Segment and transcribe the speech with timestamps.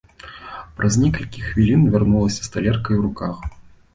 [0.79, 3.37] Праз некалькі хвілін вярнулася з талеркай у руках.